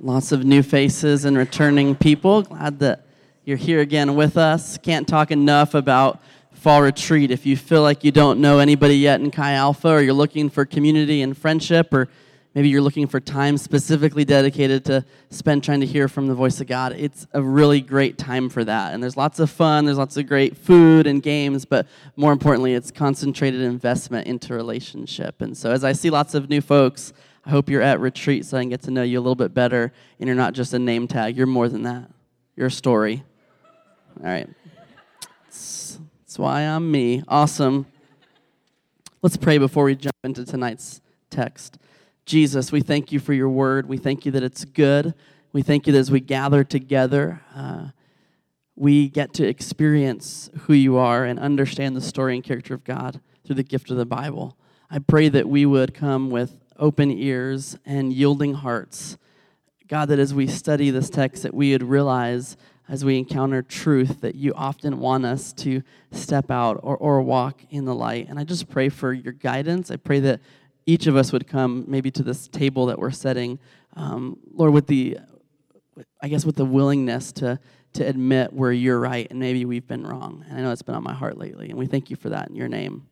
[0.00, 2.42] Lots of new faces and returning people.
[2.42, 3.06] Glad that
[3.44, 4.76] you're here again with us.
[4.78, 6.20] Can't talk enough about
[6.52, 7.30] fall retreat.
[7.30, 10.50] If you feel like you don't know anybody yet in Chi Alpha, or you're looking
[10.50, 12.08] for community and friendship, or
[12.56, 16.60] maybe you're looking for time specifically dedicated to spend trying to hear from the voice
[16.60, 18.94] of God, it's a really great time for that.
[18.94, 21.86] And there's lots of fun, there's lots of great food and games, but
[22.16, 25.40] more importantly, it's concentrated investment into relationship.
[25.40, 27.12] And so as I see lots of new folks,
[27.46, 29.52] I hope you're at retreat so I can get to know you a little bit
[29.52, 31.36] better and you're not just a name tag.
[31.36, 32.10] You're more than that.
[32.56, 33.22] You're a story.
[34.20, 34.48] All right.
[35.46, 35.98] That's,
[36.36, 37.22] why I'm me.
[37.28, 37.86] Awesome.
[39.22, 41.00] Let's pray before we jump into tonight's
[41.30, 41.78] text.
[42.26, 43.88] Jesus, we thank you for your word.
[43.88, 45.14] We thank you that it's good.
[45.52, 47.88] We thank you that as we gather together, uh,
[48.74, 53.20] we get to experience who you are and understand the story and character of God
[53.44, 54.56] through the gift of the Bible.
[54.90, 59.16] I pray that we would come with open ears and yielding hearts.
[59.86, 62.56] God, that as we study this text, that we would realize
[62.88, 67.62] as we encounter truth that you often want us to step out or, or walk
[67.70, 68.28] in the light.
[68.28, 69.90] And I just pray for your guidance.
[69.90, 70.40] I pray that
[70.86, 73.58] each of us would come maybe to this table that we're setting,
[73.96, 75.18] um, Lord, with the,
[76.20, 77.58] I guess, with the willingness to,
[77.94, 80.44] to admit where you're right and maybe we've been wrong.
[80.48, 81.70] And I know it's been on my heart lately.
[81.70, 83.06] And we thank you for that in your name.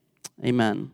[0.44, 0.90] Amen.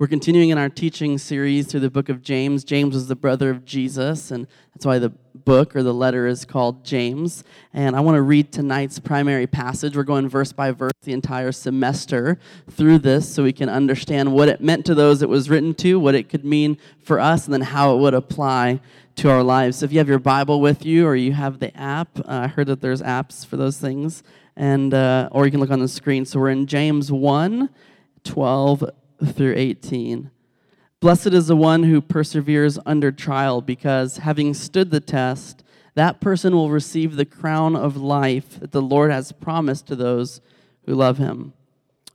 [0.00, 2.62] We're continuing in our teaching series through the book of James.
[2.62, 6.44] James was the brother of Jesus, and that's why the book or the letter is
[6.44, 7.42] called James.
[7.74, 9.96] And I want to read tonight's primary passage.
[9.96, 12.38] We're going verse by verse the entire semester
[12.70, 15.98] through this so we can understand what it meant to those it was written to,
[15.98, 18.78] what it could mean for us, and then how it would apply
[19.16, 19.78] to our lives.
[19.78, 22.46] So if you have your Bible with you or you have the app, uh, I
[22.46, 24.22] heard that there's apps for those things,
[24.54, 26.24] and uh, or you can look on the screen.
[26.24, 27.68] So we're in James 1
[28.22, 28.90] 12
[29.24, 30.30] through 18.
[31.00, 35.62] Blessed is the one who perseveres under trial, because having stood the test,
[35.94, 40.40] that person will receive the crown of life that the Lord has promised to those
[40.86, 41.52] who love him.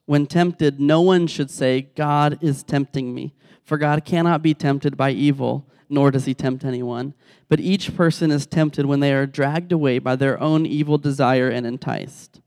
[0.05, 3.33] When tempted, no one should say, God is tempting me,
[3.63, 7.13] for God cannot be tempted by evil, nor does he tempt anyone.
[7.47, 11.49] But each person is tempted when they are dragged away by their own evil desire
[11.49, 12.41] and enticed.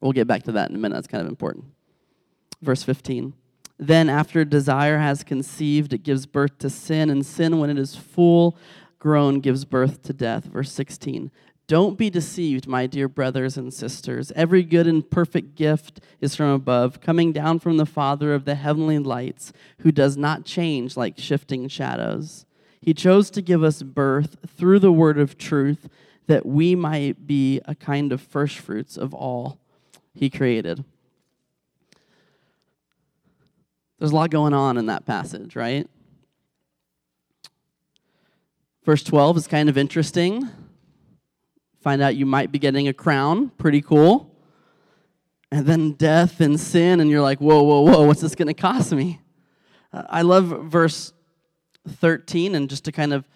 [0.00, 0.96] we'll get back to that in a minute.
[0.96, 1.66] That's kind of important.
[2.60, 3.32] Verse 15.
[3.82, 7.96] Then, after desire has conceived, it gives birth to sin, and sin, when it is
[7.96, 8.56] full
[9.00, 10.44] grown, gives birth to death.
[10.44, 11.32] Verse 16.
[11.66, 14.30] Don't be deceived, my dear brothers and sisters.
[14.36, 18.54] Every good and perfect gift is from above, coming down from the Father of the
[18.54, 22.46] heavenly lights, who does not change like shifting shadows.
[22.80, 25.88] He chose to give us birth through the word of truth,
[26.28, 29.58] that we might be a kind of firstfruits of all
[30.14, 30.84] he created.
[34.02, 35.88] There's a lot going on in that passage, right?
[38.84, 40.48] Verse 12 is kind of interesting.
[41.82, 43.50] Find out you might be getting a crown.
[43.50, 44.34] Pretty cool.
[45.52, 48.54] And then death and sin, and you're like, whoa, whoa, whoa, what's this going to
[48.54, 49.20] cost me?
[49.92, 51.12] Uh, I love verse
[51.88, 53.28] 13, and just to kind of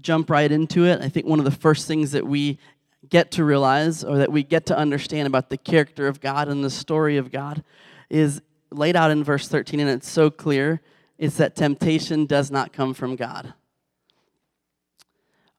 [0.00, 2.60] jump right into it, I think one of the first things that we
[3.08, 6.62] get to realize or that we get to understand about the character of God and
[6.62, 7.64] the story of God
[8.08, 8.40] is
[8.76, 10.80] laid out in verse 13, and it's so clear,
[11.18, 13.54] is that temptation does not come from God.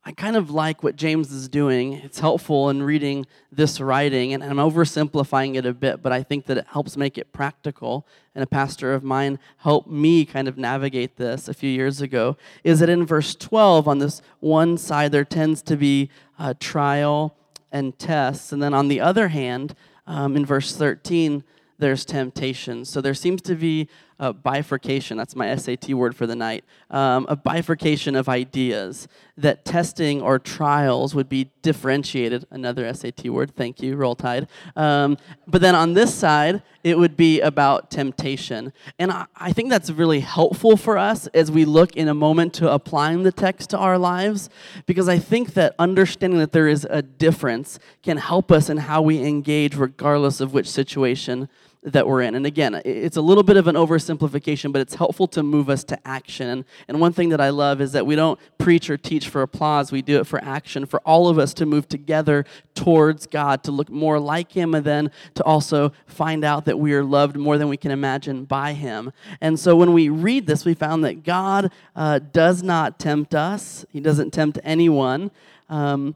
[0.07, 1.93] I kind of like what James is doing.
[1.93, 6.45] It's helpful in reading this writing, and I'm oversimplifying it a bit, but I think
[6.45, 8.05] that it helps make it practical.
[8.35, 12.37] And a pastor of mine helped me kind of navigate this a few years ago.
[12.63, 17.35] Is that in verse 12, on this one side, there tends to be a trial
[17.71, 19.73] and tests, and then on the other hand,
[20.05, 21.43] um, in verse 13,
[21.77, 22.85] there's temptation.
[22.85, 23.89] So there seems to be
[24.19, 25.17] a bifurcation.
[25.17, 26.63] That's my SAT word for the night.
[26.89, 32.45] Um, a bifurcation of ideas that testing or trials would be differentiated.
[32.49, 33.55] Another SAT word.
[33.55, 33.95] Thank you.
[33.95, 34.47] Roll Tide.
[34.75, 35.17] Um,
[35.47, 38.71] but then on this side, it would be about temptation.
[38.97, 42.53] And I, I think that's really helpful for us as we look in a moment
[42.55, 44.49] to applying the text to our lives,
[44.85, 49.01] because I think that understanding that there is a difference can help us in how
[49.01, 51.49] we engage, regardless of which situation
[51.85, 52.35] that we're in.
[52.35, 55.83] And again, it's a little bit of an oversimplification, but it's helpful to move us
[55.85, 56.65] to action.
[56.87, 59.91] And one thing that I love is that we don't preach or teach for applause,
[59.91, 63.71] we do it for action, for all of us to move together towards God, to
[63.71, 67.57] look more like Him, and then to also find out that we are loved more
[67.57, 69.11] than we can imagine by Him.
[69.39, 73.85] And so when we read this, we found that God uh, does not tempt us,
[73.91, 75.29] He doesn't tempt anyone.
[75.69, 76.15] Um,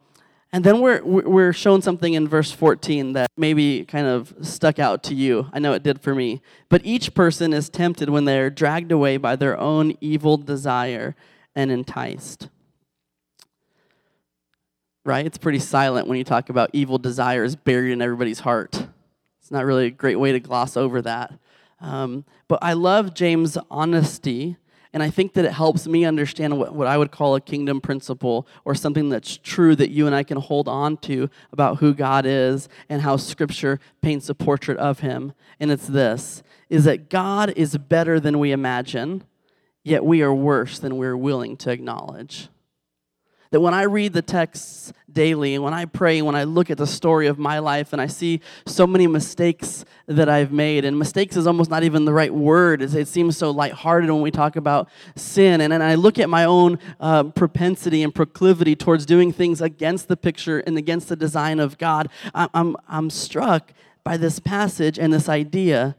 [0.51, 5.03] and then we're, we're shown something in verse 14 that maybe kind of stuck out
[5.03, 5.47] to you.
[5.53, 6.41] I know it did for me.
[6.69, 11.15] But each person is tempted when they are dragged away by their own evil desire
[11.55, 12.49] and enticed.
[15.05, 15.25] right?
[15.25, 18.87] It's pretty silent when you talk about evil desires buried in everybody's heart.
[19.41, 21.33] It's not really a great way to gloss over that.
[21.81, 24.57] Um, but I love James' honesty,
[24.91, 27.79] and I think that it helps me understand what, what I would call a kingdom
[27.79, 31.93] principle or something that's true that you and I can hold on to about who
[31.93, 35.33] God is and how Scripture paints a portrait of Him.
[35.59, 39.23] And it's this is that God is better than we imagine,
[39.83, 42.49] yet we are worse than we're willing to acknowledge.
[43.51, 46.77] That when I read the texts daily and when I pray, when I look at
[46.77, 50.99] the story of my life and I see so many mistakes that I've made, and
[50.99, 54.55] mistakes is almost not even the right word, it seems so lighthearted when we talk
[54.55, 55.61] about sin.
[55.61, 60.09] And then I look at my own uh, propensity and proclivity towards doing things against
[60.09, 62.09] the picture and against the design of God.
[62.35, 63.73] I'm, I'm struck
[64.03, 65.95] by this passage and this idea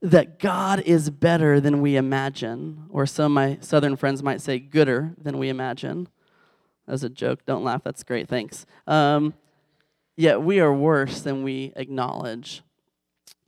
[0.00, 4.58] that God is better than we imagine, or some of my southern friends might say,
[4.58, 6.08] gooder than we imagine.
[6.86, 7.44] That was a joke.
[7.46, 7.82] Don't laugh.
[7.82, 8.28] That's great.
[8.28, 8.66] Thanks.
[8.86, 9.34] Um,
[10.16, 12.62] yet we are worse than we acknowledge.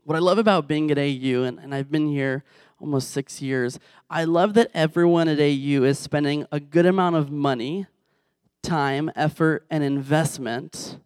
[0.05, 2.45] What I love about being at AU, and, and I've been here
[2.81, 3.79] almost six years,
[4.09, 7.87] I love that everyone at AU is spending a good amount of money,
[8.63, 10.99] time, effort, and investment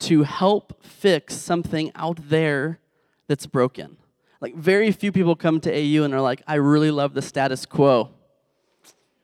[0.00, 2.80] to help fix something out there
[3.28, 3.96] that's broken.
[4.40, 7.64] Like, very few people come to AU and are like, I really love the status
[7.64, 8.10] quo.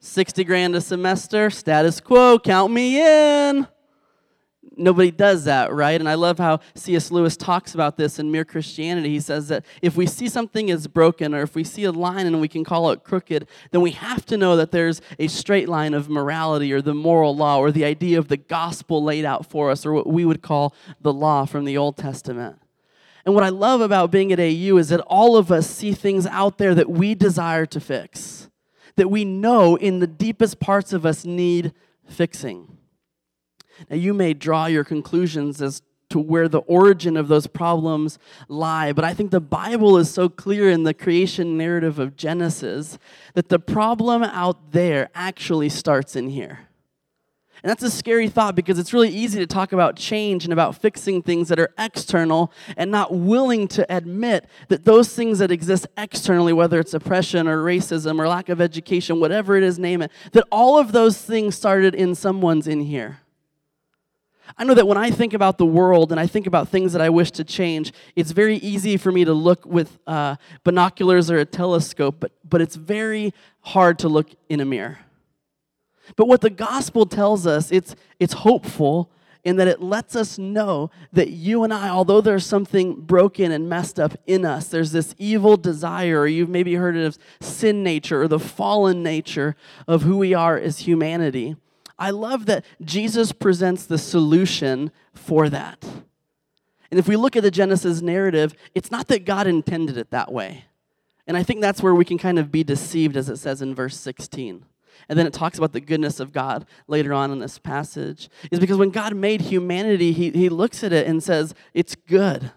[0.04, 3.68] 60 grand a semester, status quo, count me in.
[4.76, 5.98] Nobody does that, right?
[6.00, 7.12] And I love how C.S.
[7.12, 9.10] Lewis talks about this in Mere Christianity.
[9.10, 12.26] He says that if we see something is broken or if we see a line
[12.26, 15.68] and we can call it crooked, then we have to know that there's a straight
[15.68, 19.46] line of morality or the moral law or the idea of the gospel laid out
[19.46, 22.58] for us or what we would call the law from the Old Testament.
[23.24, 26.26] And what I love about being at AU is that all of us see things
[26.26, 28.48] out there that we desire to fix
[28.96, 31.72] that we know in the deepest parts of us need
[32.04, 32.76] fixing.
[33.88, 38.92] Now, you may draw your conclusions as to where the origin of those problems lie,
[38.92, 42.98] but I think the Bible is so clear in the creation narrative of Genesis
[43.32, 46.68] that the problem out there actually starts in here.
[47.62, 50.74] And that's a scary thought because it's really easy to talk about change and about
[50.74, 55.86] fixing things that are external and not willing to admit that those things that exist
[55.96, 60.10] externally, whether it's oppression or racism or lack of education, whatever it is, name it,
[60.32, 63.20] that all of those things started in someone's in here.
[64.58, 67.00] I know that when I think about the world and I think about things that
[67.00, 71.38] I wish to change, it's very easy for me to look with uh, binoculars or
[71.38, 74.98] a telescope, but, but it's very hard to look in a mirror.
[76.16, 79.10] But what the gospel tells us, it's, it's hopeful
[79.44, 83.68] in that it lets us know that you and I, although there's something broken and
[83.68, 87.82] messed up in us, there's this evil desire, or you've maybe heard it as sin
[87.82, 89.56] nature or the fallen nature
[89.88, 91.56] of who we are as humanity.
[91.98, 95.84] I love that Jesus presents the solution for that.
[96.90, 100.32] And if we look at the Genesis narrative, it's not that God intended it that
[100.32, 100.66] way.
[101.26, 103.74] And I think that's where we can kind of be deceived, as it says in
[103.74, 104.66] verse 16
[105.08, 108.60] and then it talks about the goodness of God later on in this passage, is
[108.60, 112.50] because when God made humanity, he, he looks at it and says, it's good.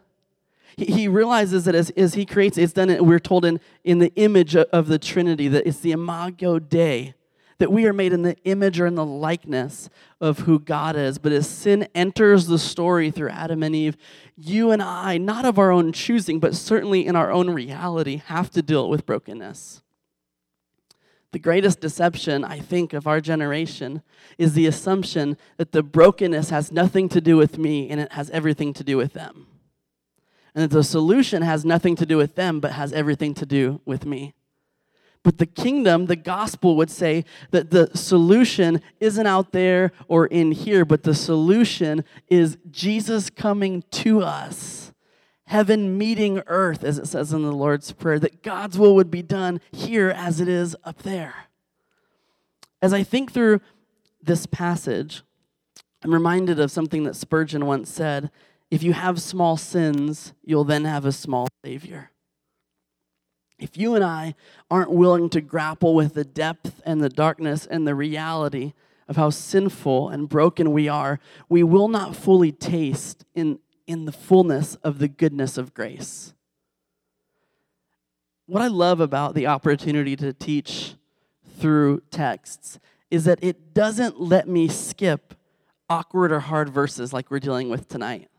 [0.77, 4.13] He, he realizes that as, as he creates, it's done, we're told in, in the
[4.15, 7.13] image of the Trinity, that it's the imago Dei,
[7.57, 9.89] that we are made in the image or in the likeness
[10.19, 11.17] of who God is.
[11.17, 13.95] But as sin enters the story through Adam and Eve,
[14.35, 18.49] you and I, not of our own choosing, but certainly in our own reality, have
[18.51, 19.81] to deal with brokenness.
[21.35, 24.03] The greatest deception, I think, of our generation
[24.37, 28.29] is the assumption that the brokenness has nothing to do with me and it has
[28.29, 29.45] everything to do with them.
[30.55, 33.81] And that the solution has nothing to do with them but has everything to do
[33.83, 34.33] with me.
[35.23, 40.53] But the kingdom, the gospel would say that the solution isn't out there or in
[40.53, 44.84] here, but the solution is Jesus coming to us
[45.47, 49.21] heaven meeting earth, as it says in the Lord's Prayer, that God's will would be
[49.21, 51.47] done here as it is up there.
[52.81, 53.61] As I think through
[54.21, 55.23] this passage,
[56.03, 58.31] I'm reminded of something that Spurgeon once said
[58.71, 62.11] if you have small sins, you'll then have a small Savior.
[63.57, 64.35] If you and I
[64.69, 68.73] aren't willing to grapple with the depth and the darkness and the reality
[69.07, 74.11] of how sinful and broken we are, we will not fully taste in in the
[74.11, 76.33] fullness of the goodness of grace.
[78.47, 80.95] What I love about the opportunity to teach
[81.57, 85.33] through texts is that it doesn't let me skip
[85.89, 88.29] awkward or hard verses like we're dealing with tonight.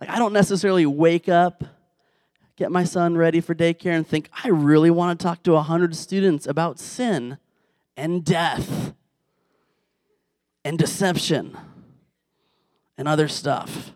[0.00, 1.64] Like, I don't necessarily wake up,
[2.56, 5.96] get my son ready for daycare, and think, I really want to talk to 100
[5.96, 7.38] students about sin
[7.96, 8.92] and death
[10.64, 11.56] and deception
[12.98, 13.92] and other stuff.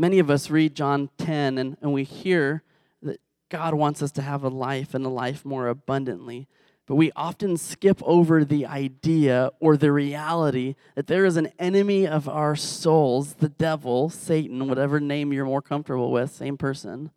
[0.00, 2.62] Many of us read John 10 and, and we hear
[3.02, 6.48] that God wants us to have a life and a life more abundantly.
[6.86, 12.06] But we often skip over the idea or the reality that there is an enemy
[12.06, 17.10] of our souls, the devil, Satan, whatever name you're more comfortable with, same person,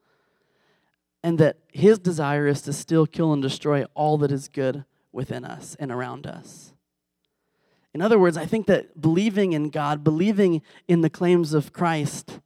[1.23, 5.45] and that his desire is to steal, kill, and destroy all that is good within
[5.45, 6.73] us and around us.
[7.93, 12.41] In other words, I think that believing in God, believing in the claims of Christ,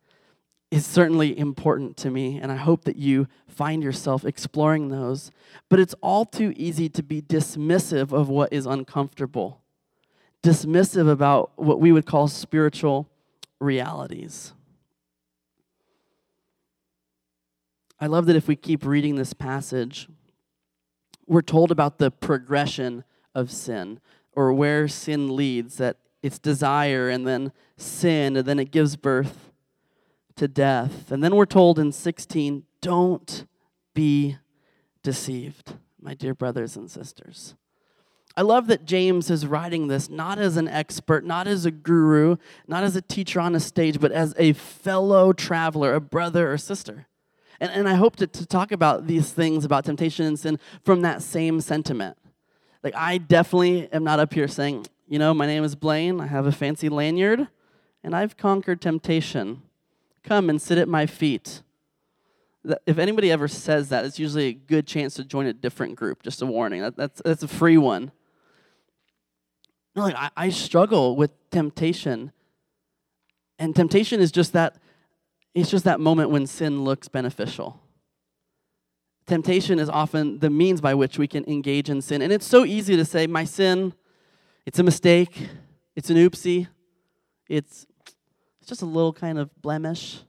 [0.70, 5.32] is certainly important to me, and I hope that you find yourself exploring those.
[5.70, 9.62] But it's all too easy to be dismissive of what is uncomfortable,
[10.44, 13.10] dismissive about what we would call spiritual
[13.60, 14.54] realities.
[18.00, 20.08] I love that if we keep reading this passage,
[21.26, 24.00] we're told about the progression of sin
[24.34, 29.47] or where sin leads, that it's desire and then sin, and then it gives birth
[30.38, 31.12] to death.
[31.12, 33.46] And then we're told in 16, don't
[33.94, 34.38] be
[35.04, 37.56] deceived, my dear brothers and sisters.
[38.36, 42.38] I love that James is writing this not as an expert, not as a guru,
[42.68, 46.58] not as a teacher on a stage, but as a fellow traveler, a brother or
[46.60, 47.08] sister.
[47.60, 51.02] And, and I hope to, to talk about these things about temptation and sin from
[51.02, 52.16] that same sentiment.
[52.84, 56.28] Like, I definitely am not up here saying, you know, my name is Blaine, I
[56.28, 57.48] have a fancy lanyard,
[58.04, 59.64] and I've conquered temptation.
[60.28, 61.62] Come and sit at my feet.
[62.86, 66.22] If anybody ever says that, it's usually a good chance to join a different group.
[66.22, 66.82] Just a warning.
[66.82, 68.12] That, that's, that's a free one.
[69.96, 72.34] No, like I, I struggle with temptation.
[73.58, 74.76] And temptation is just that
[75.56, 77.80] it's just that moment when sin looks beneficial.
[79.28, 82.22] Temptation is often the means by which we can engage in sin.
[82.22, 83.94] And it's so easy to say, my sin,
[84.66, 85.48] it's a mistake,
[85.96, 86.68] it's an oopsie,
[87.50, 87.88] it's
[88.68, 90.20] it's just a little kind of blemish.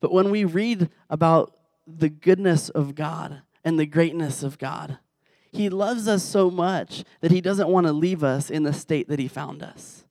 [0.00, 1.54] But when we read about
[1.86, 4.96] the goodness of God and the greatness of God,
[5.52, 9.10] He loves us so much that He doesn't want to leave us in the state
[9.10, 10.06] that He found us.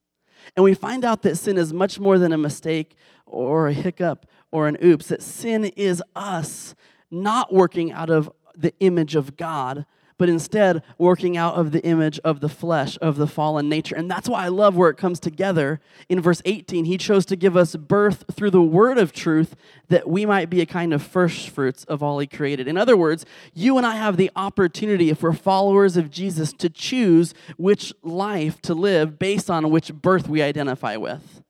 [0.55, 2.95] And we find out that sin is much more than a mistake
[3.25, 6.75] or a hiccup or an oops, that sin is us
[7.09, 9.87] not working out of the image of God,
[10.17, 13.95] but instead working out of the image of the flesh, of the fallen nature.
[13.95, 15.79] And that's why I love where it comes together.
[16.09, 19.55] In verse 18, he chose to give us birth through the word of truth
[19.89, 22.67] that we might be a kind of first fruits of all he created.
[22.67, 26.69] In other words, you and I have the opportunity, if we're followers of Jesus, to
[26.69, 31.41] choose which life to live based on which birth we identify with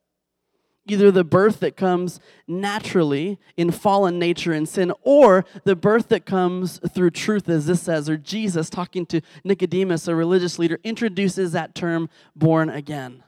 [0.87, 6.25] either the birth that comes naturally in fallen nature and sin, or the birth that
[6.25, 11.51] comes through truth, as this says, or Jesus talking to Nicodemus, a religious leader, introduces
[11.51, 13.23] that term born again.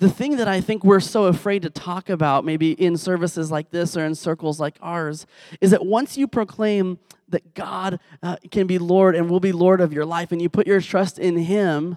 [0.00, 3.70] The thing that I think we're so afraid to talk about, maybe in services like
[3.70, 5.24] this or in circles like ours,
[5.60, 6.98] is that once you proclaim
[7.28, 10.48] that God uh, can be Lord and will be Lord of your life, and you
[10.48, 11.96] put your trust in Him,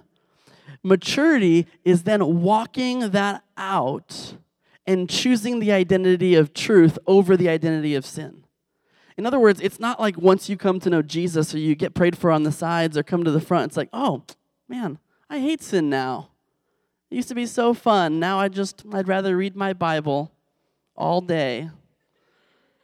[0.82, 4.34] Maturity is then walking that out
[4.86, 8.44] and choosing the identity of truth over the identity of sin.
[9.16, 11.94] In other words, it's not like once you come to know Jesus or you get
[11.94, 14.22] prayed for on the sides or come to the front, it's like, oh,
[14.68, 16.30] man, I hate sin now.
[17.10, 18.20] It used to be so fun.
[18.20, 20.30] Now I just, I'd rather read my Bible
[20.94, 21.70] all day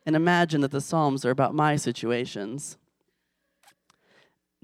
[0.05, 2.77] and imagine that the Psalms are about my situations.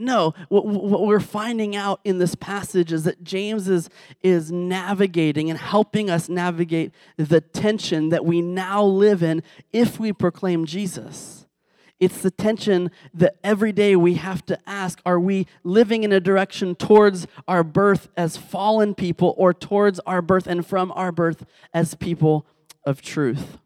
[0.00, 3.90] No, what, what, we're finding out in this passage is that James is,
[4.22, 9.42] is navigating and helping us navigate the tension that we now live in
[9.74, 11.46] if we proclaim Jesus.
[12.00, 16.20] It's the tension that every day we have to ask are we living in a
[16.20, 21.44] direction towards our birth as fallen people or towards our birth and from our birth
[21.74, 22.46] as people
[22.86, 23.58] of truth?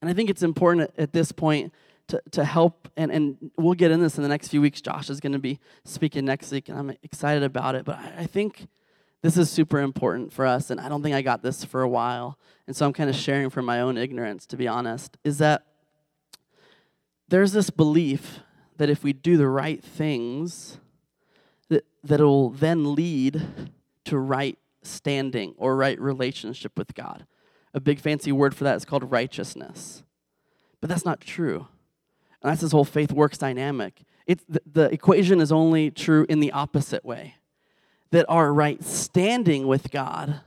[0.00, 1.72] And I think it's important at this point
[2.08, 4.80] to, to help, and, and we'll get in this in the next few weeks.
[4.80, 7.84] Josh is going to be speaking next week, and I'm excited about it.
[7.84, 8.68] But I, I think
[9.22, 11.88] this is super important for us, and I don't think I got this for a
[11.88, 12.38] while.
[12.66, 15.66] And so I'm kind of sharing from my own ignorance, to be honest, is that
[17.28, 18.40] there's this belief
[18.76, 20.78] that if we do the right things,
[21.68, 23.72] that, that will then lead
[24.04, 27.26] to right standing or right relationship with God.
[27.74, 30.04] A big fancy word for that is called righteousness.
[30.80, 31.66] But that's not true.
[32.46, 34.04] And that's this whole faith works dynamic.
[34.24, 37.34] It's, the, the equation is only true in the opposite way
[38.12, 40.42] that our right standing with God,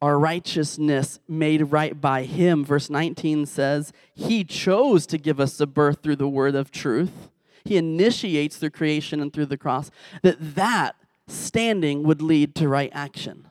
[0.00, 5.66] our righteousness made right by Him, verse 19 says, He chose to give us a
[5.66, 7.28] birth through the word of truth.
[7.66, 9.90] He initiates through creation and through the cross.
[10.22, 10.96] That that
[11.28, 13.46] standing would lead to right action.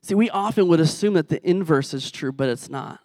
[0.00, 3.00] See, we often would assume that the inverse is true, but it's not.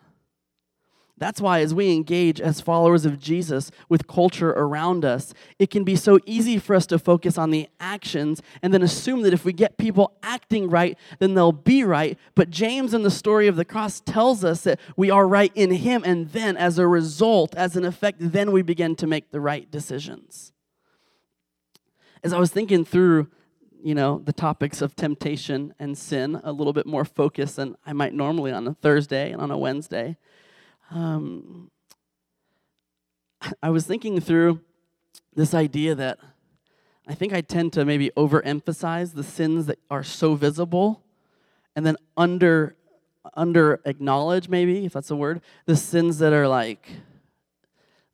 [1.17, 5.85] That's why, as we engage as followers of Jesus with culture around us, it can
[5.85, 9.45] be so easy for us to focus on the actions and then assume that if
[9.45, 12.17] we get people acting right, then they'll be right.
[12.35, 15.71] But James, in the story of the cross, tells us that we are right in
[15.71, 19.39] Him, and then as a result, as an effect, then we begin to make the
[19.39, 20.51] right decisions.
[22.25, 23.29] As I was thinking through
[23.81, 27.93] you know, the topics of temptation and sin a little bit more focused than I
[27.93, 30.17] might normally on a Thursday and on a Wednesday.
[30.91, 31.71] Um,
[33.61, 34.61] I was thinking through
[35.33, 36.19] this idea that
[37.07, 41.03] I think I tend to maybe overemphasize the sins that are so visible
[41.75, 42.75] and then under
[43.33, 46.87] under acknowledge maybe if that's a word the sins that are like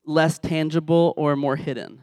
[0.06, 2.02] less tangible or more hidden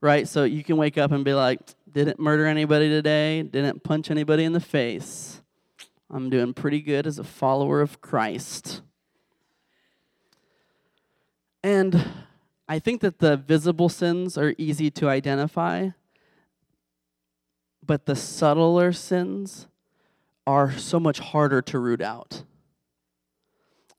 [0.00, 1.60] right so you can wake up and be like
[1.96, 5.40] didn't murder anybody today, didn't punch anybody in the face.
[6.10, 8.82] I'm doing pretty good as a follower of Christ.
[11.66, 12.00] And
[12.68, 15.88] I think that the visible sins are easy to identify,
[17.84, 19.66] but the subtler sins
[20.46, 22.44] are so much harder to root out.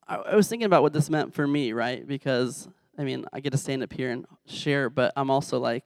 [0.07, 2.07] I, was thinking about what this meant for me, right?
[2.07, 5.83] Because, I mean, I get to stand up here and share, but I'm also like,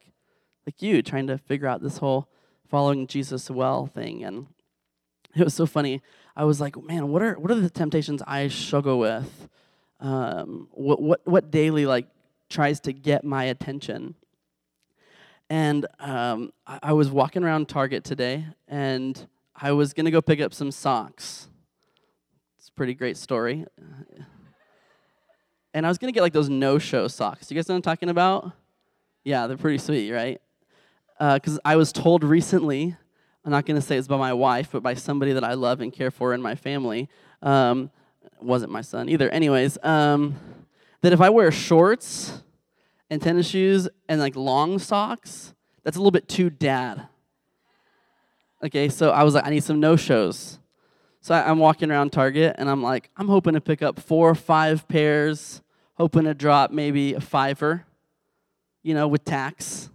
[0.67, 2.29] like you trying to figure out this whole
[2.69, 4.23] following Jesus well thing.
[4.23, 4.45] And
[5.35, 6.03] it was so funny.
[6.35, 9.49] I was like, man, what are what are the temptations I struggle with?
[10.01, 12.07] Um, what what what daily like
[12.49, 14.15] tries to get my attention?
[15.49, 20.41] And um, I, I was walking around Target today, and I was gonna go pick
[20.41, 21.47] up some socks.
[22.57, 23.65] It's a pretty great story.
[25.73, 27.49] And I was gonna get like those no-show socks.
[27.49, 28.51] You guys know what I'm talking about?
[29.23, 30.41] Yeah, they're pretty sweet, right?
[31.17, 32.95] because uh, I was told recently,
[33.45, 35.93] I'm not to say it's by my wife, but by somebody that I love and
[35.93, 37.09] care for in my family.
[37.41, 37.91] Um,
[38.43, 39.29] wasn't my son either.
[39.29, 40.35] Anyways, um,
[41.01, 42.43] that if I wear shorts
[43.09, 47.07] and tennis shoes and like long socks, that's a little bit too dad.
[48.63, 50.59] Okay, so I was like, I need some no shows.
[51.19, 54.29] So I, I'm walking around Target and I'm like, I'm hoping to pick up four
[54.29, 55.61] or five pairs,
[55.95, 57.85] hoping to drop maybe a fiver,
[58.83, 59.89] you know, with tax.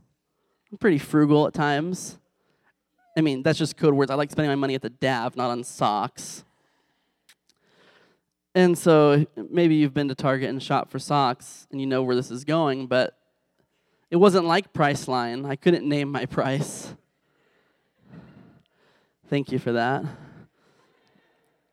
[0.71, 2.19] I'm pretty frugal at times.
[3.17, 4.11] I mean, that's just code words.
[4.11, 6.45] I like spending my money at the DAV, not on socks.
[8.57, 12.17] And so maybe you've been to Target and shopped for socks and you know where
[12.17, 13.15] this is going, but
[14.11, 15.47] it wasn't like Priceline.
[15.47, 16.95] I couldn't name my price.
[19.29, 20.07] Thank you for that.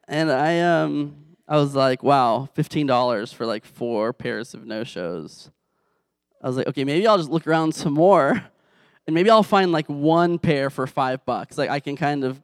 [0.09, 1.15] And I um
[1.47, 5.51] I was like, wow, $15 for like four pairs of no-shows.
[6.41, 8.43] I was like, okay, maybe I'll just look around some more
[9.07, 11.57] and maybe I'll find like one pair for five bucks.
[11.57, 12.41] Like I can kind of,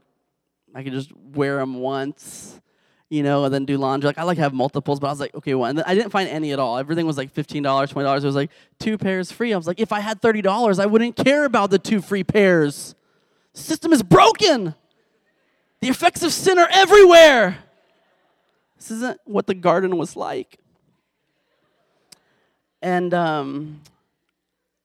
[0.73, 2.61] I can just wear them once,
[3.09, 4.07] you know, and then do laundry.
[4.07, 5.81] Like I like have multiples, but I was like, okay, one.
[5.81, 6.77] I didn't find any at all.
[6.77, 8.23] Everything was like fifteen dollars, twenty dollars.
[8.23, 9.53] It was like two pairs free.
[9.53, 12.23] I was like, if I had thirty dollars, I wouldn't care about the two free
[12.23, 12.95] pairs.
[13.53, 14.75] The system is broken.
[15.81, 17.57] The effects of sin are everywhere.
[18.77, 20.57] This isn't what the garden was like.
[22.81, 23.81] And um,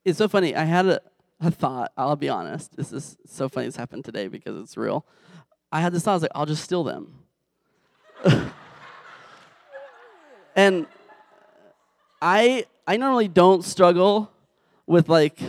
[0.03, 0.55] it's so funny.
[0.55, 1.01] I had a
[1.41, 1.91] a thought.
[1.97, 2.75] I'll be honest.
[2.75, 3.67] This is so funny.
[3.67, 5.05] This happened today because it's real.
[5.71, 6.11] I had this thought.
[6.11, 7.13] I was like, I'll just steal them.
[10.55, 10.87] and
[12.21, 14.31] I I normally don't struggle
[14.87, 15.39] with like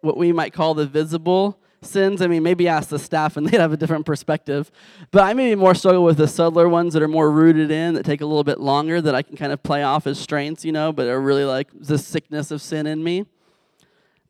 [0.00, 2.20] what we might call the visible sins.
[2.22, 4.70] I mean, maybe ask the staff and they'd have a different perspective.
[5.10, 8.04] But I maybe more struggle with the subtler ones that are more rooted in, that
[8.04, 10.72] take a little bit longer, that I can kind of play off as strengths, you
[10.72, 13.26] know, but are really like the sickness of sin in me.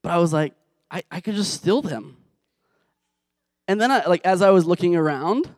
[0.02, 0.54] But I was like,
[0.90, 2.16] I, I could just steal them.
[3.68, 5.50] And then, I, like, as I was looking around,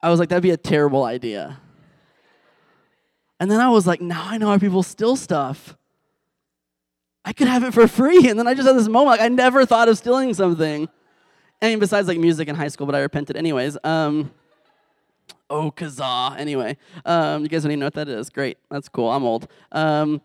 [0.00, 1.60] I was like, that'd be a terrible idea.
[3.40, 5.76] And then I was like, now I know how people steal stuff.
[7.24, 8.28] I could have it for free.
[8.28, 10.88] And then I just had this moment, like, I never thought of stealing something.
[11.60, 13.76] I mean, besides like music in high school, but I repented anyways.
[13.84, 14.30] Um,
[15.50, 16.38] oh, kazaa.
[16.38, 18.30] Anyway, um, you guys don't even know what that is.
[18.30, 18.58] Great.
[18.70, 19.10] That's cool.
[19.10, 19.48] I'm old.
[19.72, 20.20] Um,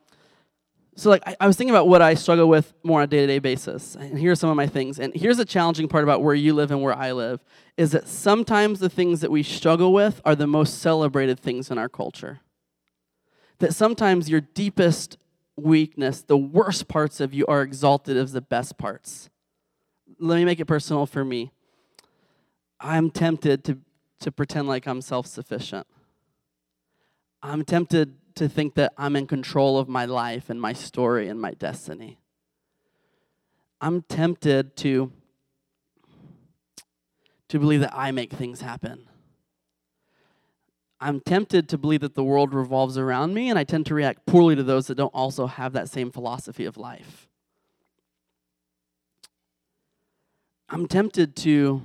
[0.96, 3.40] so like I, I, was thinking about what I struggle with more on a day-to-day
[3.40, 3.96] basis.
[3.96, 5.00] And here's some of my things.
[5.00, 7.44] And here's the challenging part about where you live and where I live
[7.78, 11.78] is that sometimes the things that we struggle with are the most celebrated things in
[11.78, 12.42] our culture.
[13.60, 15.18] That sometimes your deepest
[15.56, 19.30] weakness, the worst parts of you are exalted as the best parts.
[20.20, 21.52] Let me make it personal for me.
[22.80, 23.80] I'm tempted to,
[24.20, 25.88] to pretend like I'm self-sufficient.
[27.42, 31.40] I'm tempted to think that I'm in control of my life and my story and
[31.40, 32.18] my destiny.
[33.82, 35.12] I'm tempted to
[37.50, 39.08] to believe that I make things happen.
[41.00, 44.26] I'm tempted to believe that the world revolves around me, and I tend to react
[44.26, 47.28] poorly to those that don't also have that same philosophy of life.
[50.70, 51.84] I'm tempted to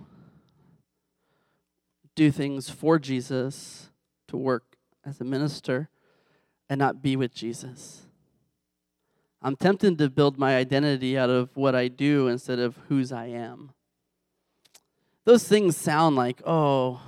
[2.14, 3.90] do things for Jesus,
[4.28, 5.90] to work as a minister,
[6.68, 8.02] and not be with Jesus.
[9.40, 13.26] I'm tempted to build my identity out of what I do instead of whose I
[13.26, 13.70] am.
[15.24, 17.00] Those things sound like, oh,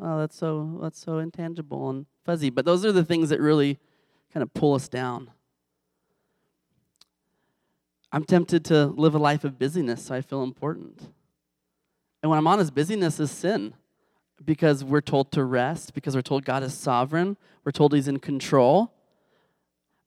[0.00, 2.48] oh, that's so that's so intangible and fuzzy.
[2.48, 3.78] But those are the things that really
[4.32, 5.30] kind of pull us down.
[8.10, 11.08] I'm tempted to live a life of busyness so I feel important.
[12.22, 13.74] And when I'm honest, busyness is sin
[14.42, 18.18] because we're told to rest, because we're told God is sovereign, we're told He's in
[18.18, 18.93] control.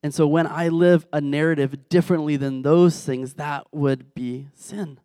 [0.04, 5.00] And so when I live a narrative differently than those things, that would be sin.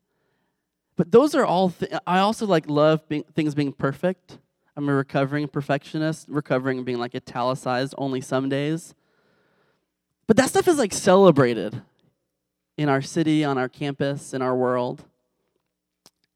[0.96, 4.38] But those are all, th- I also like love being, things being perfect.
[4.76, 8.94] I'm a recovering perfectionist, recovering being like italicized only some days.
[10.26, 11.82] But that stuff is like celebrated
[12.76, 15.04] in our city, on our campus, in our world.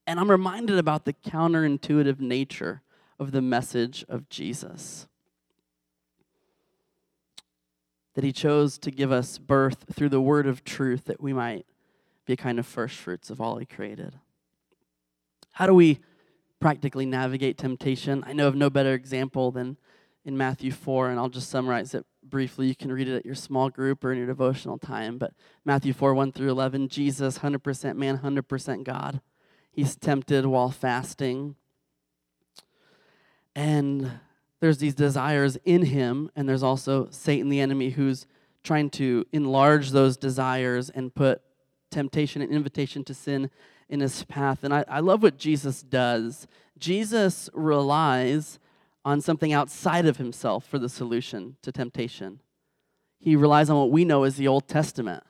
[0.06, 2.82] And I'm reminded about the counterintuitive nature
[3.18, 5.08] of the message of Jesus.
[8.16, 11.64] That he chose to give us birth through the word of truth that we might
[12.26, 14.18] be a kind of first fruits of all he created.
[15.52, 16.00] How do we
[16.60, 18.24] practically navigate temptation.
[18.26, 19.76] I know of no better example than
[20.24, 22.66] in Matthew 4, and I'll just summarize it briefly.
[22.66, 25.18] You can read it at your small group or in your devotional time.
[25.18, 25.32] But
[25.64, 29.20] Matthew 4, 1 through 11, Jesus, 100% man, 100% God.
[29.70, 31.54] He's tempted while fasting.
[33.54, 34.18] And
[34.60, 38.26] there's these desires in him, and there's also Satan, the enemy, who's
[38.62, 41.42] trying to enlarge those desires and put
[41.90, 43.50] temptation and invitation to sin
[43.88, 44.64] in his path.
[44.64, 46.46] And I, I love what Jesus does.
[46.78, 48.58] Jesus relies
[49.04, 52.40] on something outside of himself for the solution to temptation.
[53.20, 55.22] He relies on what we know as the Old Testament.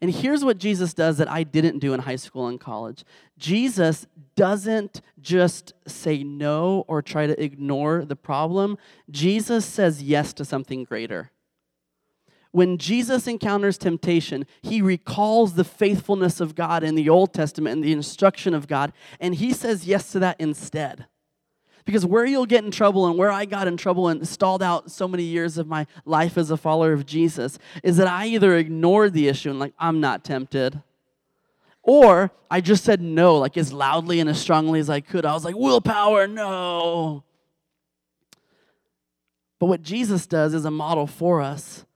[0.00, 3.04] And here's what Jesus does that I didn't do in high school and college.
[3.38, 8.78] Jesus doesn't just say no or try to ignore the problem,
[9.10, 11.30] Jesus says yes to something greater.
[12.52, 17.84] When Jesus encounters temptation, he recalls the faithfulness of God in the Old Testament and
[17.84, 21.06] the instruction of God, and he says yes to that instead.
[21.86, 24.90] Because where you'll get in trouble and where I got in trouble and stalled out
[24.90, 28.56] so many years of my life as a follower of Jesus is that I either
[28.56, 30.82] ignored the issue and, like, I'm not tempted,
[31.82, 35.24] or I just said no, like as loudly and as strongly as I could.
[35.24, 37.22] I was like, willpower, no.
[39.58, 41.86] But what Jesus does is a model for us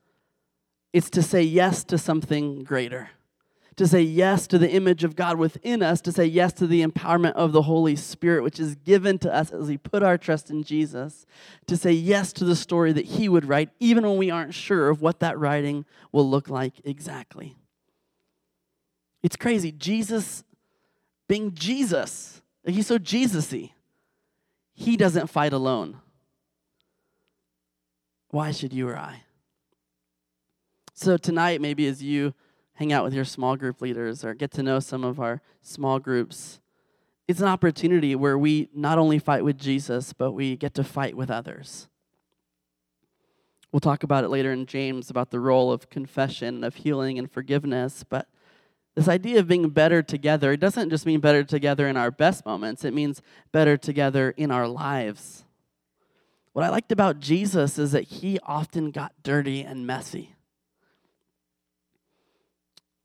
[0.93, 3.11] it's to say yes to something greater,
[3.77, 6.85] to say yes to the image of God within us, to say yes to the
[6.85, 10.51] empowerment of the Holy Spirit, which is given to us as we put our trust
[10.51, 11.27] in Jesus,
[11.67, 14.91] to say yes to the story that He would write, even when we aren't sure
[14.91, 17.57] of what that writing will look like exactly.
[19.23, 19.73] It's crazy.
[19.73, 20.45] Jesus,
[21.29, 23.73] being Jesus, He's so Jesus y,
[24.75, 26.01] He doesn't fight alone.
[28.31, 29.23] Why should you or I?
[30.95, 32.35] So tonight, maybe as you
[32.81, 35.99] hang out with your small group leaders or get to know some of our small
[35.99, 36.61] groups,
[37.29, 41.15] it's an opportunity where we not only fight with Jesus, but we get to fight
[41.15, 41.89] with others.
[43.71, 47.31] We'll talk about it later in James about the role of confession, of healing and
[47.31, 48.29] forgiveness, but
[48.95, 52.47] this idea of being better together, it doesn't just mean better together in our best
[52.47, 53.21] moments, it means
[53.53, 55.45] better together in our lives.
[56.55, 60.35] What I liked about Jesus is that he often got dirty and messy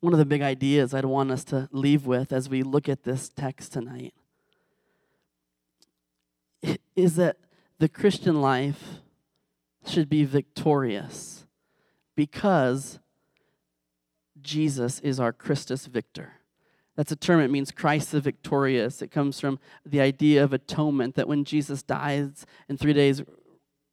[0.06, 3.06] one of the big ideas I'd want us to leave with as we look at
[3.06, 4.14] this text tonight
[6.96, 7.38] is that
[7.80, 9.00] the Christian life
[9.84, 11.48] should be victorious
[12.16, 13.00] because
[14.40, 16.34] Jesus is our Christus Victor.
[16.96, 19.02] That's a term, it means Christ the victorious.
[19.02, 23.24] It comes from the idea of atonement, that when Jesus dies in three days,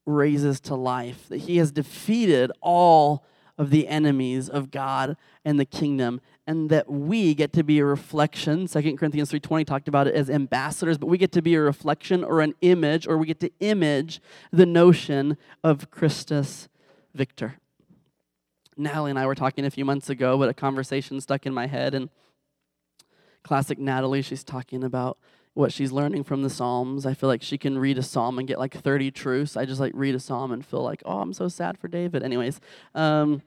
[0.05, 3.25] raises to life, that he has defeated all
[3.62, 7.85] of the enemies of God and the kingdom and that we get to be a
[7.85, 11.61] reflection 2 corinthians 3.20 talked about it as ambassadors but we get to be a
[11.61, 14.20] reflection or an image or we get to image
[14.51, 16.68] the notion of christus
[17.14, 17.55] victor
[18.77, 21.68] natalie and i were talking a few months ago but a conversation stuck in my
[21.68, 22.11] head and
[23.44, 25.18] classic natalie she's talking about
[25.55, 27.05] what she's learning from the Psalms.
[27.05, 29.57] I feel like she can read a psalm and get like 30 truths.
[29.57, 32.22] I just like read a psalm and feel like, oh, I'm so sad for David.
[32.22, 32.61] Anyways,
[32.94, 33.42] um,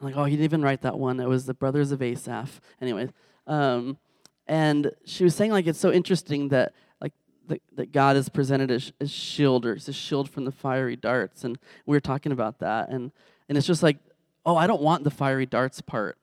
[0.00, 1.20] I'm like, oh, he didn't even write that one.
[1.20, 2.60] It was the brothers of Asaph.
[2.80, 3.10] Anyways,
[3.46, 3.98] um,
[4.46, 7.12] and she was saying like it's so interesting that like
[7.48, 10.96] that, that God is presented as, as shield or as a shield from the fiery
[10.96, 11.44] darts.
[11.44, 12.88] And we were talking about that.
[12.90, 13.10] And,
[13.48, 13.98] and it's just like,
[14.44, 16.18] oh, I don't want the fiery darts part.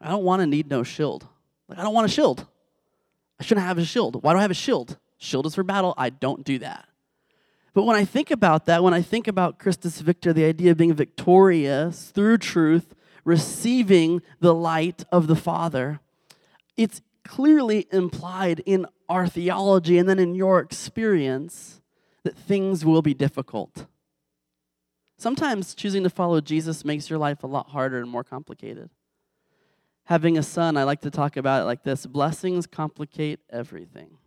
[0.00, 1.26] I don't want to need no shield.
[1.68, 2.46] Like, I don't want a shield.
[3.38, 4.22] I shouldn't have a shield.
[4.22, 4.98] Why do I have a shield?
[5.18, 5.94] Shield is for battle.
[5.96, 6.86] I don't do that.
[7.74, 10.76] But when I think about that, when I think about Christus Victor, the idea of
[10.76, 16.00] being victorious through truth, receiving the light of the Father,
[16.76, 21.80] it's clearly implied in our theology and then in your experience
[22.24, 23.86] that things will be difficult.
[25.16, 28.90] Sometimes choosing to follow Jesus makes your life a lot harder and more complicated.
[30.06, 34.18] Having a son, I like to talk about it like this blessings complicate everything.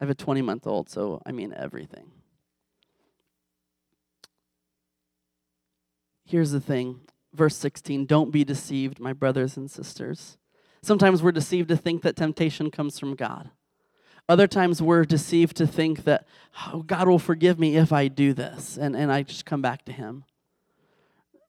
[0.00, 2.10] I have a 20 month old, so I mean everything.
[6.26, 7.00] Here's the thing,
[7.32, 10.36] verse 16 don't be deceived, my brothers and sisters.
[10.82, 13.50] Sometimes we're deceived to think that temptation comes from God.
[14.28, 16.26] Other times we're deceived to think that
[16.66, 19.84] oh, God will forgive me if I do this, and, and I just come back
[19.84, 20.24] to Him.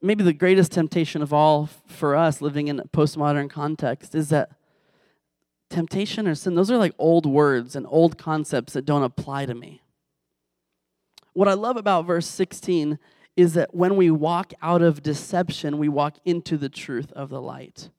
[0.01, 4.51] Maybe the greatest temptation of all for us living in a postmodern context is that
[5.69, 9.55] temptation or sin, those are like old words and old concepts that don't apply to
[9.55, 9.81] me.
[11.33, 12.97] What I love about verse 16
[13.35, 17.41] is that when we walk out of deception, we walk into the truth of the
[17.41, 17.89] light.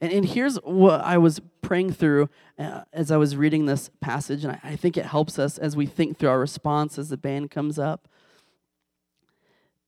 [0.00, 4.44] And, and here's what I was praying through uh, as I was reading this passage,
[4.44, 7.16] and I, I think it helps us as we think through our response as the
[7.16, 8.08] band comes up,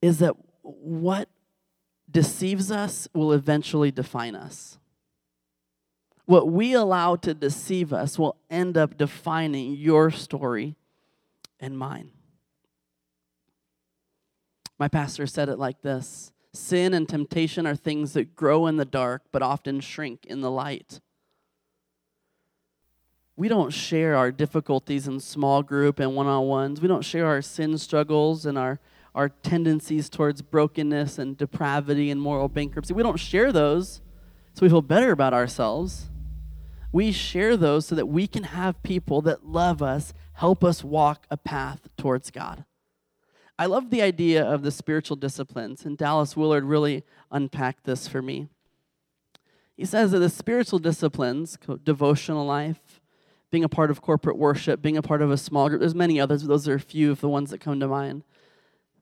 [0.01, 1.29] is that what
[2.11, 4.79] deceives us will eventually define us.
[6.31, 10.77] What we allow to deceive us will end up defining your story
[11.59, 12.13] and mine.
[14.79, 18.85] My pastor said it like this Sin and temptation are things that grow in the
[18.85, 21.01] dark but often shrink in the light.
[23.35, 26.81] We don't share our difficulties in small group and one on ones.
[26.81, 28.79] We don't share our sin struggles and our,
[29.17, 32.95] our tendencies towards brokenness and depravity and moral bankruptcy.
[32.95, 34.01] We don't share those
[34.55, 36.07] so we feel better about ourselves.
[36.93, 41.27] We share those so that we can have people that love us help us walk
[41.31, 42.65] a path towards God.
[43.59, 48.23] I love the idea of the spiritual disciplines, and Dallas Willard really unpacked this for
[48.23, 48.49] me.
[49.77, 53.01] He says that the spiritual disciplines, devotional life,
[53.51, 56.19] being a part of corporate worship, being a part of a small group, there's many
[56.19, 58.25] others, but those are a few of the ones that come to mind.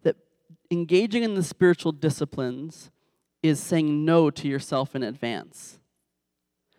[0.02, 0.16] That
[0.72, 2.90] engaging in the spiritual disciplines
[3.44, 5.78] is saying no to yourself in advance.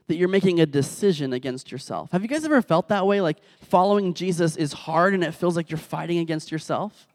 [0.10, 2.12] That you're making a decision against yourself.
[2.14, 3.22] Have you guys ever felt that way?
[3.22, 7.08] Like following Jesus is hard and it feels like you're fighting against yourself?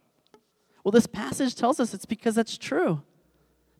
[0.85, 3.03] Well, this passage tells us it's because that's true.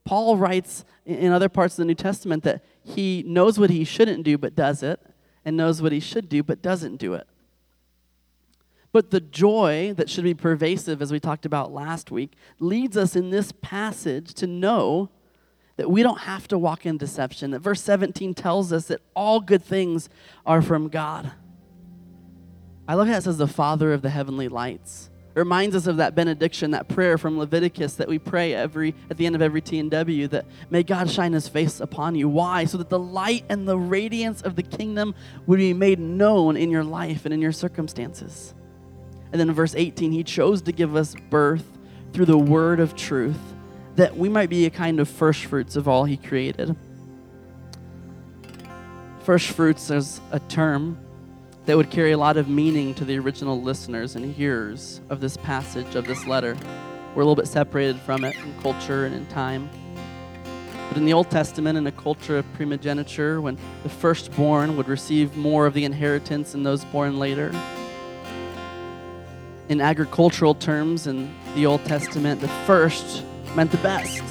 [0.05, 4.25] Paul writes in other parts of the New Testament that he knows what he shouldn't
[4.25, 5.01] do but does it,
[5.45, 7.29] and knows what he should do but doesn't do it.
[8.91, 13.15] But the joy that should be pervasive, as we talked about last week, leads us
[13.15, 15.11] in this passage to know
[15.77, 17.51] that we don't have to walk in deception.
[17.51, 20.09] That verse 17 tells us that all good things
[20.47, 21.33] are from God.
[22.87, 25.11] I love how it says the Father of the heavenly lights.
[25.35, 29.17] It reminds us of that benediction, that prayer from Leviticus that we pray every at
[29.17, 32.29] the end of every T&W that may God shine his face upon you.
[32.29, 32.67] Why?
[32.67, 35.13] So that the light and the radiance of the kingdom
[35.47, 38.55] would be made known in your life and in your circumstances.
[39.33, 41.67] And then in verse 18, he chose to give us birth
[42.13, 43.54] through the word of truth
[43.97, 46.77] that we might be a kind of first fruits of all he created.
[49.23, 50.99] First fruits is a term
[51.67, 55.37] that would carry a lot of meaning to the original listeners and hearers of this
[55.39, 56.57] passage, of this letter.
[57.15, 59.71] We're a little bit separated from it in culture and in time.
[60.89, 65.37] But in the Old Testament, in a culture of primogeniture, when the firstborn would receive
[65.37, 67.51] more of the inheritance than those born later,
[69.71, 73.25] in agricultural terms, in the Old Testament, the first
[73.57, 74.23] meant the best.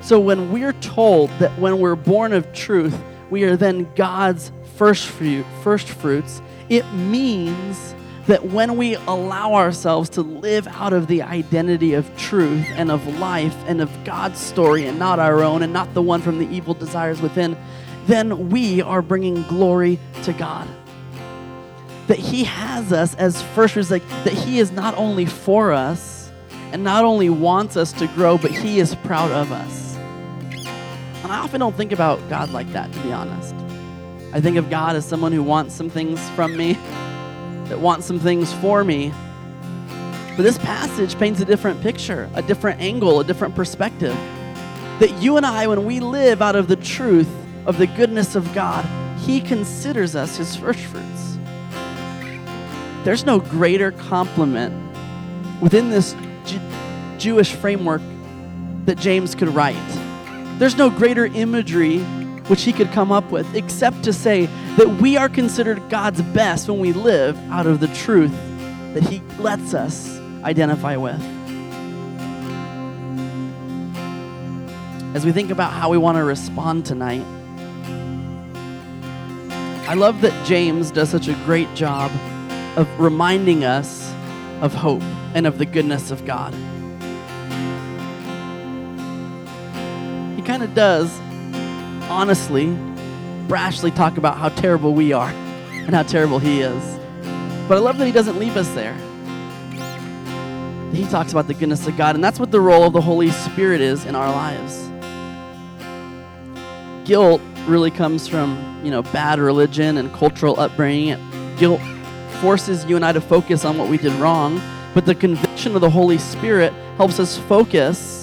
[0.00, 2.94] So when we're told that when we're born of truth,
[3.30, 7.94] we are then God's first fruit, first fruits, it means
[8.26, 13.18] that when we allow ourselves to live out of the identity of truth and of
[13.18, 16.48] life and of God's story and not our own and not the one from the
[16.48, 17.56] evil desires within,
[18.06, 20.68] then we are bringing glory to God.
[22.06, 26.23] That He has us as first fruits, like that He is not only for us
[26.74, 29.94] and not only wants us to grow, but He is proud of us.
[31.22, 33.54] And I often don't think about God like that, to be honest.
[34.32, 36.72] I think of God as someone who wants some things from me,
[37.68, 39.12] that wants some things for me.
[40.36, 44.16] But this passage paints a different picture, a different angle, a different perspective.
[44.98, 47.30] That you and I, when we live out of the truth
[47.66, 48.84] of the goodness of God,
[49.20, 51.38] He considers us His first fruits.
[53.04, 54.74] there's no greater compliment
[55.62, 56.16] within this
[57.24, 58.02] Jewish framework
[58.84, 59.78] that James could write.
[60.58, 62.00] There's no greater imagery
[62.48, 64.44] which he could come up with except to say
[64.76, 68.30] that we are considered God's best when we live out of the truth
[68.92, 71.18] that he lets us identify with.
[75.16, 77.24] As we think about how we want to respond tonight,
[79.88, 82.10] I love that James does such a great job
[82.76, 84.12] of reminding us
[84.60, 85.02] of hope
[85.34, 86.54] and of the goodness of God.
[90.44, 91.18] Kind of does,
[92.10, 92.66] honestly,
[93.48, 96.98] brashly talk about how terrible we are and how terrible He is.
[97.68, 98.94] But I love that He doesn't leave us there.
[100.92, 103.30] He talks about the goodness of God, and that's what the role of the Holy
[103.30, 104.80] Spirit is in our lives.
[107.04, 111.18] Guilt really comes from, you know, bad religion and cultural upbringing.
[111.56, 111.80] Guilt
[112.40, 114.60] forces you and I to focus on what we did wrong,
[114.94, 118.13] but the conviction of the Holy Spirit helps us focus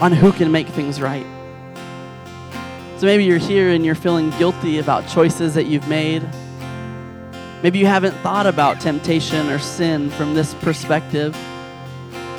[0.00, 1.26] on who can make things right.
[2.98, 6.28] So maybe you're here and you're feeling guilty about choices that you've made.
[7.62, 11.32] Maybe you haven't thought about temptation or sin from this perspective.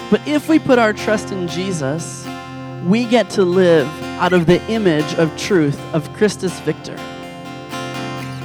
[0.10, 2.26] But if we put our trust in Jesus,
[2.86, 3.88] we get to live
[4.20, 6.96] out of the image of truth of Christus Victor.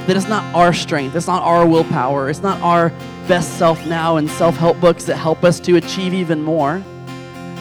[0.07, 2.91] That it's not our strength, it's not our willpower, it's not our
[3.27, 6.83] best self now and self help books that help us to achieve even more.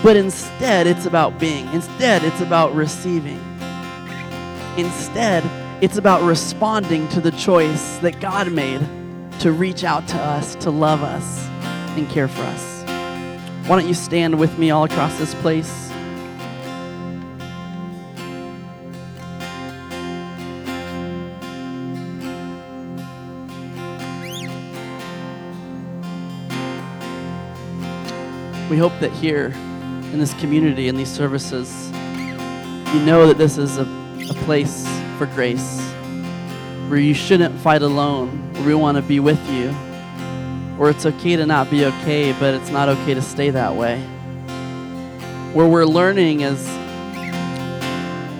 [0.03, 1.65] But instead, it's about being.
[1.73, 3.39] Instead, it's about receiving.
[4.77, 5.43] Instead,
[5.81, 8.81] it's about responding to the choice that God made
[9.39, 11.47] to reach out to us, to love us,
[11.97, 12.83] and care for us.
[13.65, 15.89] Why don't you stand with me all across this place?
[28.69, 29.53] We hope that here
[30.13, 31.89] in this community, in these services,
[32.93, 33.82] you know that this is a,
[34.30, 35.82] a place for grace
[36.88, 39.71] where you shouldn't fight alone, where we want to be with you,
[40.78, 43.99] where it's okay to not be okay, but it's not okay to stay that way.
[45.54, 46.63] Where we're learning, as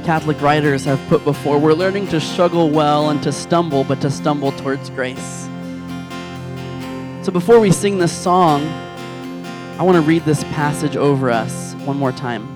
[0.06, 4.12] Catholic writers have put before, we're learning to struggle well and to stumble, but to
[4.12, 5.50] stumble towards grace.
[7.24, 8.62] So before we sing this song,
[9.80, 12.48] I want to read this passage over us one more time.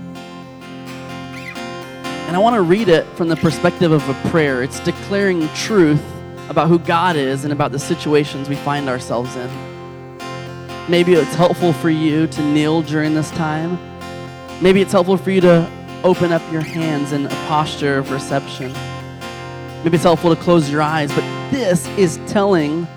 [2.27, 4.61] And I want to read it from the perspective of a prayer.
[4.61, 6.03] It's declaring truth
[6.47, 9.49] about who God is and about the situations we find ourselves in.
[10.87, 13.79] Maybe it's helpful for you to kneel during this time.
[14.61, 15.67] Maybe it's helpful for you to
[16.03, 18.71] open up your hands in a posture of reception.
[19.83, 22.87] Maybe it's helpful to close your eyes, but this is telling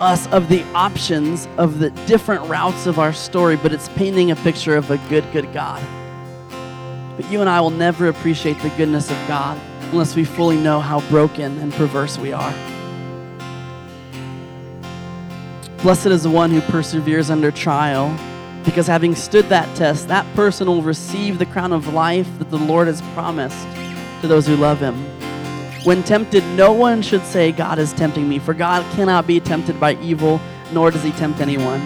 [0.00, 4.36] us of the options of the different routes of our story, but it's painting a
[4.36, 5.82] picture of a good, good God.
[7.16, 10.80] But you and I will never appreciate the goodness of God unless we fully know
[10.80, 12.54] how broken and perverse we are.
[15.82, 18.16] Blessed is the one who perseveres under trial,
[18.64, 22.58] because having stood that test, that person will receive the crown of life that the
[22.58, 23.66] Lord has promised
[24.20, 25.17] to those who love him.
[25.84, 29.78] When tempted, no one should say, God is tempting me, for God cannot be tempted
[29.78, 30.40] by evil,
[30.72, 31.80] nor does he tempt anyone.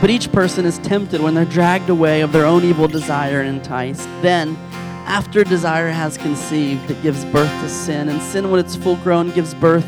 [0.00, 3.48] But each person is tempted when they're dragged away of their own evil desire and
[3.56, 4.08] enticed.
[4.22, 4.56] Then,
[5.06, 9.30] after desire has conceived, it gives birth to sin, and sin, when it's full grown,
[9.30, 9.86] gives birth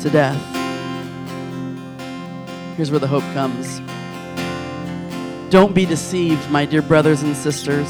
[0.00, 0.40] to death.
[2.76, 3.80] Here's where the hope comes.
[5.50, 7.88] Don't be deceived, my dear brothers and sisters.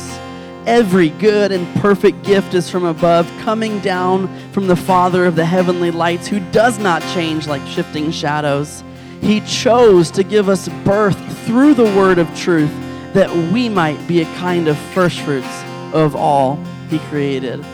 [0.66, 5.44] Every good and perfect gift is from above, coming down from the Father of the
[5.44, 8.84] heavenly lights, who does not change like shifting shadows.
[9.20, 12.70] He chose to give us birth through the word of truth,
[13.12, 16.56] that we might be a kind of first fruits of all
[16.88, 17.64] He created.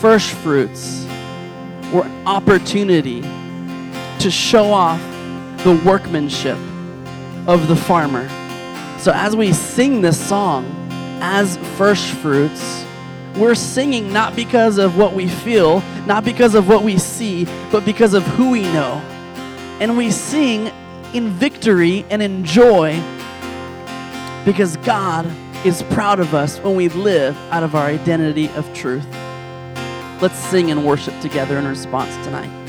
[0.00, 1.06] First fruits
[1.92, 3.20] were an opportunity
[4.20, 5.00] to show off
[5.64, 6.58] the workmanship
[7.48, 8.28] of the farmer.
[8.98, 10.77] So as we sing this song,
[11.20, 12.84] as first fruits,
[13.36, 17.84] we're singing not because of what we feel, not because of what we see, but
[17.84, 18.94] because of who we know.
[19.80, 20.70] And we sing
[21.14, 23.00] in victory and in joy
[24.44, 25.26] because God
[25.64, 29.06] is proud of us when we live out of our identity of truth.
[30.20, 32.67] Let's sing and worship together in response tonight.